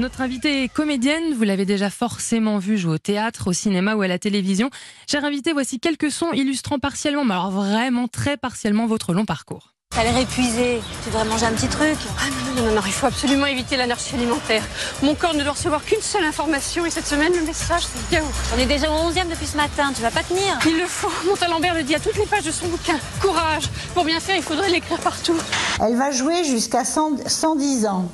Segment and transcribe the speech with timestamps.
[0.00, 4.00] Notre invitée est comédienne, vous l'avez déjà forcément vue jouer au théâtre, au cinéma ou
[4.00, 4.70] à la télévision.
[5.06, 9.74] Chère invitée, voici quelques sons illustrant partiellement, mais alors vraiment très partiellement votre long parcours.
[9.90, 11.98] T'as l'air épuisé, tu devrais manger un petit truc.
[12.18, 14.62] Ah non, non, non, non, il faut absolument éviter l'anarchie alimentaire.
[15.02, 18.32] Mon corps ne doit recevoir qu'une seule information et cette semaine, le message, c'est yaourt.
[18.56, 20.58] On est déjà au 11e depuis ce matin, tu vas pas tenir.
[20.64, 22.96] Il le faut, Montalembert le dit à toutes les pages de son bouquin.
[23.20, 25.36] Courage, pour bien faire, il faudrait l'écrire partout.
[25.78, 28.10] Elle va jouer jusqu'à 100 110 ans.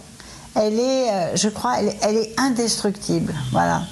[0.56, 3.34] Elle est, euh, je crois, elle, elle est indestructible.
[3.52, 3.82] Voilà.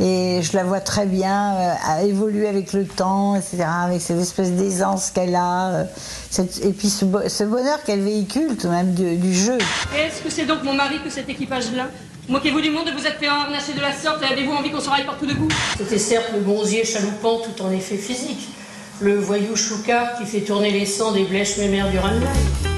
[0.00, 4.52] Et je la vois très bien euh, évoluer avec le temps, etc., avec cette espèce
[4.52, 5.84] d'aisance qu'elle a, euh,
[6.30, 9.58] cette- et puis ce, bo- ce bonheur qu'elle véhicule tout de même du, du jeu.
[9.96, 11.88] Est-ce que c'est donc mon mari que cet équipage-là
[12.28, 14.80] Moquez-vous du monde de vous êtes fait harnacher de la sorte et avez-vous envie qu'on
[14.80, 18.48] se raille partout de goût C'était certes le bronzier chaloupant tout en effet physique,
[19.00, 22.77] le voyou choucard qui fait tourner les sangs des blèches mémères du Ranelagh.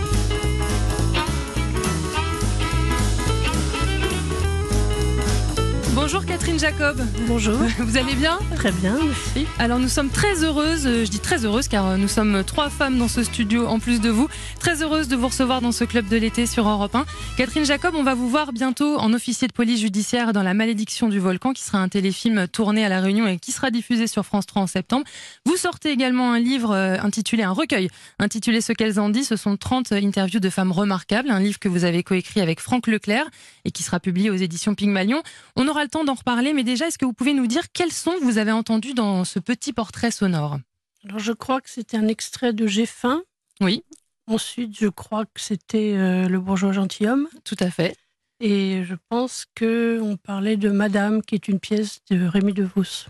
[6.13, 7.01] Bonjour Catherine Jacob.
[7.29, 7.55] Bonjour.
[7.79, 8.41] Vous allez bien?
[8.57, 9.47] Très bien, merci.
[9.61, 12.69] Alors nous sommes très heureuses, euh, je dis très heureuses car euh, nous sommes trois
[12.69, 14.27] femmes dans ce studio en plus de vous.
[14.59, 17.07] Très heureuses de vous recevoir dans ce club de l'été sur Europe 1.
[17.37, 21.09] Catherine Jacob, on va vous voir bientôt en officier de police judiciaire dans La malédiction
[21.09, 24.27] du volcan qui sera un téléfilm tourné à La Réunion et qui sera diffusé sur
[24.27, 25.05] France 3 en septembre.
[25.47, 27.89] Vous sortez également un livre euh, intitulé, un recueil
[28.19, 29.29] intitulé Ce qu'elles en disent.
[29.29, 32.89] Ce sont 30 interviews de femmes remarquables, un livre que vous avez coécrit avec Franck
[32.89, 33.27] Leclerc
[33.65, 35.23] et qui sera publié aux éditions Pygmalion.
[35.55, 37.93] On aura le temps d'en reparler, mais déjà, est-ce que vous pouvez nous dire quels
[37.93, 40.59] sons vous avez entendus dans ce petit portrait sonore?
[41.05, 43.23] Alors, je crois que c'était un extrait de J'ai faim.
[43.61, 43.85] Oui.
[44.27, 47.29] Ensuite, je crois que c'était euh, Le bourgeois gentilhomme.
[47.45, 47.97] Tout à fait.
[48.41, 53.07] Et je pense que on parlait de Madame, qui est une pièce de Rémi DeVos.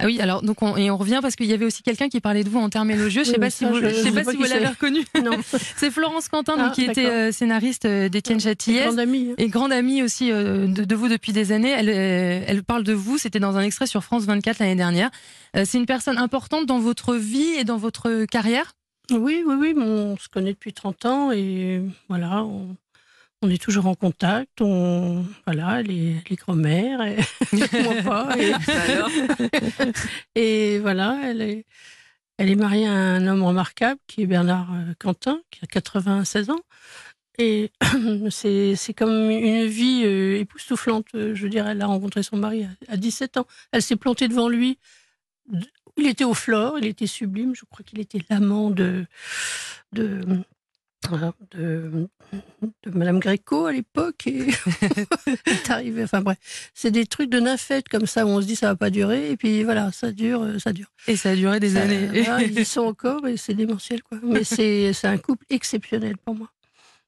[0.00, 2.20] Ah oui, alors donc on, et on revient parce qu'il y avait aussi quelqu'un qui
[2.20, 3.22] parlait de vous en termes élogieux.
[3.22, 5.04] Je sais Oui, pas si vous, je- sais pas sais si vous l'avez reconnu.
[5.76, 8.86] C'est Florence Quentin, donc, Ah, qui était euh, scénariste euh, d'Étienne Châtillès.
[8.86, 9.28] grande amie.
[9.30, 9.34] hein.
[9.38, 11.70] Et grande amie aussi euh, de, de vous depuis des années.
[11.70, 15.10] Elle, euh, elle parle de vous, c'était dans un extrait sur France 24 l'année dernière.
[15.64, 18.72] C'est une personne importante dans votre vie et dans votre carrière?
[19.12, 22.74] Oui, oui, oui, on se connaît depuis 30 ans et voilà, on,
[23.44, 24.60] on est toujours en contact.
[24.60, 27.16] On, voilà, les, les grand-mères, et
[27.82, 28.36] moi pas.
[28.38, 28.52] Et,
[30.34, 31.66] et voilà, elle est,
[32.38, 36.50] elle est mariée à un homme remarquable qui est Bernard euh, Quentin, qui a 96
[36.50, 36.60] ans.
[37.38, 37.70] Et
[38.30, 41.06] c'est c'est comme une vie euh, époustouflante.
[41.14, 43.46] euh, Je dirais, elle a rencontré son mari à, à 17 ans.
[43.72, 44.78] Elle s'est plantée devant lui.
[45.96, 47.54] Il était au flore, il était sublime.
[47.54, 49.04] Je crois qu'il était l'amant de,
[49.92, 50.20] de,
[51.52, 52.08] de,
[52.84, 54.26] de Madame Gréco à l'époque.
[54.26, 54.48] Et
[55.46, 56.04] est arrivé.
[56.04, 56.38] Enfin bref,
[56.74, 59.30] c'est des trucs de nymphette comme ça où on se dit ça va pas durer.
[59.30, 60.88] Et puis voilà, ça dure, euh, ça dure.
[61.06, 62.06] et ça a duré des Ça- années.
[62.22, 64.18] voilà, ils y sont encore et c'est démentiel quoi.
[64.22, 66.48] Mais c'est un couple exceptionnel pour moi.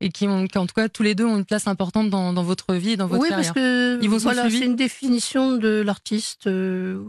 [0.03, 2.35] Et qui, ont, qui, en tout cas, tous les deux ont une place importante dans,
[2.35, 3.55] dans votre vie et dans votre oui, carrière.
[3.55, 7.03] parce que Ils vous voilà, c'est une définition de l'artiste euh,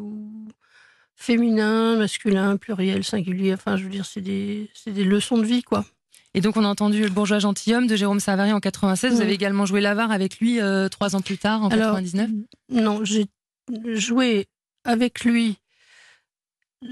[1.15, 3.53] féminin, masculin, pluriel, singulier.
[3.53, 5.85] Enfin, je veux dire, c'est des, c'est des leçons de vie, quoi.
[6.37, 9.15] Et donc, on a entendu Le bourgeois gentilhomme de Jérôme Savary en 96.
[9.15, 12.29] Vous avez également joué l'avare avec lui euh, trois ans plus tard, en Alors, 99.
[12.69, 13.25] Non, j'ai
[13.95, 14.45] joué
[14.85, 15.57] avec lui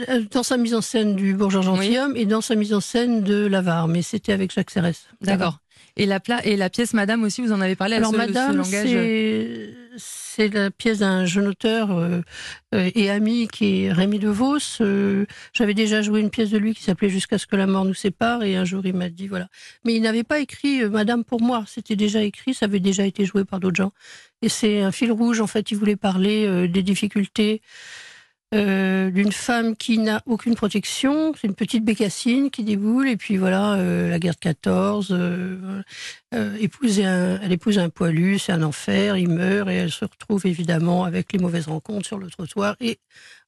[0.09, 3.21] euh, dans sa mise en scène du Bourgeois gentilhomme et dans sa mise en scène
[3.23, 4.91] de l'avare, mais c'était avec Jacques Serres.
[5.21, 5.59] D'accord.
[5.95, 7.95] Et la, pla- et la pièce Madame aussi, vous en avez parlé.
[7.95, 8.89] Alors, ce Madame, langage-
[9.97, 12.21] c'est la pièce d'un jeune auteur euh,
[12.73, 14.81] euh, et ami qui est Rémi DeVos.
[14.81, 17.85] Euh, J'avais déjà joué une pièce de lui qui s'appelait Jusqu'à ce que la mort
[17.85, 19.47] nous sépare, et un jour il m'a dit voilà.
[19.85, 23.05] Mais il n'avait pas écrit euh, Madame pour moi, c'était déjà écrit, ça avait déjà
[23.05, 23.91] été joué par d'autres gens.
[24.41, 27.61] Et c'est un fil rouge, en fait, il voulait parler des difficultés.
[28.55, 33.37] Euh, d'une femme qui n'a aucune protection, c'est une petite bécassine qui déboule, et puis
[33.37, 35.81] voilà, euh, la guerre de 14, euh.
[36.33, 36.57] Euh,
[37.03, 41.03] un- elle épouse un poilu, c'est un enfer, il meurt et elle se retrouve évidemment
[41.03, 42.99] avec les mauvaises rencontres sur le trottoir et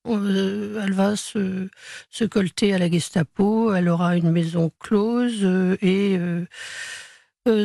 [0.05, 1.67] elle va se,
[2.09, 5.45] se colter à la Gestapo, elle aura une maison close
[5.81, 6.17] et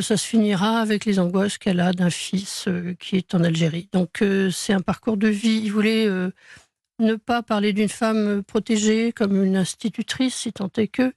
[0.01, 2.67] ça se finira avec les angoisses qu'elle a d'un fils
[2.99, 3.87] qui est en Algérie.
[3.93, 4.21] Donc
[4.51, 5.61] c'est un parcours de vie.
[5.63, 6.07] Il voulait
[7.03, 11.13] ne pas parler d'une femme protégée comme une institutrice, si tant est que,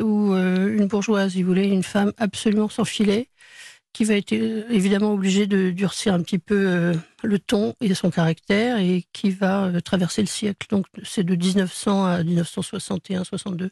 [0.00, 1.36] ou euh, une bourgeoise.
[1.36, 3.28] Il voulait une femme absolument sans filet
[3.92, 7.92] qui va être euh, évidemment obligé de durcir un petit peu euh, le ton et
[7.94, 10.66] son caractère et qui va euh, traverser le siècle.
[10.70, 13.68] Donc c'est de 1900 à 1961-62,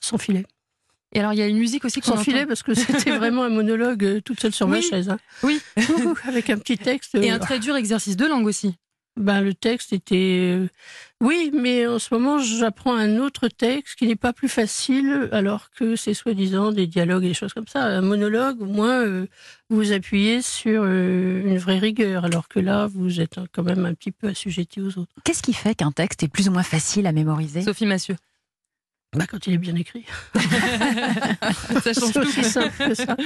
[0.00, 0.44] sans filet.
[1.12, 3.42] Et alors, il y a une musique aussi qu'on Sans filet parce que c'était vraiment
[3.42, 5.08] un monologue toute seule sur ma chaise.
[5.08, 5.18] hein.
[5.42, 5.60] Oui.
[6.24, 7.16] Avec un petit texte.
[7.16, 8.76] Et un très dur exercice de langue aussi.
[9.16, 10.52] Ben, le texte était.
[10.56, 10.68] euh,
[11.20, 15.70] Oui, mais en ce moment, j'apprends un autre texte qui n'est pas plus facile, alors
[15.70, 17.84] que c'est soi-disant des dialogues et des choses comme ça.
[17.84, 19.26] Un monologue, au moins, euh,
[19.68, 23.84] vous vous appuyez sur euh, une vraie rigueur, alors que là, vous êtes quand même
[23.84, 25.12] un petit peu assujetti aux autres.
[25.24, 27.62] Qu'est-ce qui fait qu'un texte est plus ou moins facile à mémoriser?
[27.62, 28.16] Sophie Massieu.
[29.16, 30.04] Bah, quand il est bien écrit.
[31.82, 32.18] Ça change C'est tout.
[32.20, 33.16] aussi simple que ça.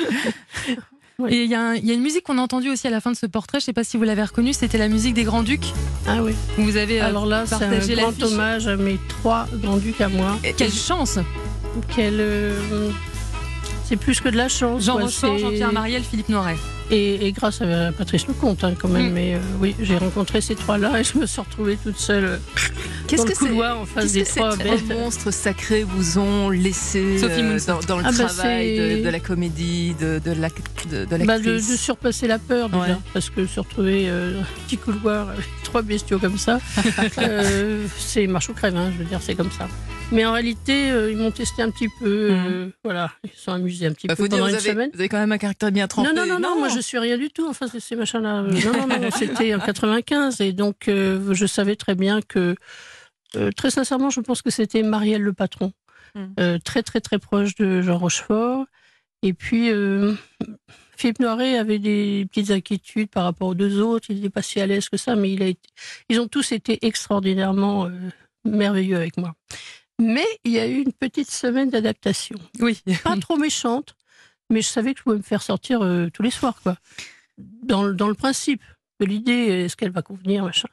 [1.29, 3.17] Et il y, a y une musique qu'on a entendue aussi à la fin de
[3.17, 5.73] ce portrait, je sais pas si vous l'avez reconnue, c'était la musique des Grands-Ducs.
[6.09, 6.35] Ah oui.
[6.59, 10.37] Vous avez euh, Alors là, c'est un grand hommage à mes trois grands-ducs à moi.
[10.57, 11.21] Quelle chance
[11.95, 12.91] Quel, euh,
[13.85, 14.83] c'est plus que de la chance.
[14.85, 14.95] Jean.
[14.95, 16.57] Rochefort, Jean-Pierre Mariel, Philippe Noiret.
[16.91, 19.11] Et, et grâce à Patrice Lecomte, hein, quand même.
[19.11, 19.15] Mm.
[19.15, 22.41] Mais euh, oui, j'ai rencontré ces trois-là et je me suis retrouvée toute seule
[23.07, 24.57] Qu'est-ce que c'est couloir en face des trois
[24.89, 29.09] monstres sacrés vous ont laissé Sophie euh, dans, dans le Ah bah, travail de, de
[29.11, 31.71] la comédie, de, de la- de, de Bah, de, l'actrice?
[31.71, 32.97] de surpasser la peur déjà, Ouais.
[33.13, 36.61] parce que se retrouver euh, dans un petit couloir avec trois bestiaux comme ça,
[37.19, 39.67] euh, c'est marche ou crève, hein, je veux dire, c'est comme ça.
[40.13, 43.51] Mais en réalité, euh, ils m'ont testé un petit peu, euh, voilà, ils se sont
[43.51, 44.91] amusés un petit Bah, peu faut dire, pendant vous une avez, semaine.
[44.95, 46.09] vous avez quand même un caractère bien trempé.
[46.09, 47.49] Non, non, non, non, moi je suis rien du tout.
[47.49, 48.43] Enfin, c'est ces machins-là.
[48.43, 50.41] Euh, Non, non, non, c'était en 95.
[50.43, 52.55] Et donc, euh, je savais très bien que,
[53.35, 55.73] euh, très sincèrement, je pense que c'était Marielle le patron.
[56.15, 56.21] Mm.
[56.39, 58.65] Euh, très, très, très proche de Jean Rochefort.
[59.23, 60.15] Et puis, euh,
[60.97, 64.07] Philippe Noiret avait des petites inquiétudes par rapport aux deux autres.
[64.11, 65.69] Il n'était pas si à l'aise que ça, mais il a été-
[66.09, 67.91] ils ont tous été extraordinairement euh,
[68.45, 69.35] merveilleux avec moi.
[70.01, 72.81] Mais il y a eu une petite semaine d'adaptation Oui.
[73.05, 73.95] pas trop méchante,
[74.51, 76.77] mais je savais que je pouvais me faire sortir euh, tous les soirs, quoi.
[77.39, 78.63] Dans, le- dans le principe
[79.01, 79.33] de l'idée,
[79.65, 80.69] est-ce qu'elle va convenir, machin.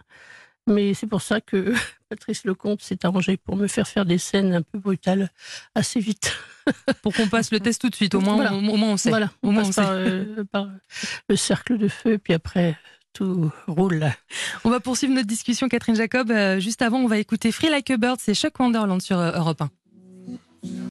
[0.67, 1.73] Mais c'est pour ça que
[2.09, 5.29] Patrice Lecomte s'est arrangé pour me faire faire des scènes un peu brutales
[5.75, 6.33] assez vite.
[7.01, 8.53] Pour qu'on passe le test tout de suite, au moins, Voilà.
[8.53, 9.09] on, au moins on sait.
[9.09, 10.67] Voilà, Au on moins, passe on par, euh, par
[11.27, 12.77] le cercle de feu, puis après,
[13.13, 14.05] tout roule.
[14.63, 16.29] On va poursuivre notre discussion, Catherine Jacob.
[16.29, 19.31] Euh, juste avant, on va écouter Free Like a Bird, c'est Chuck Wonderland sur euh,
[19.35, 19.69] Europe 1.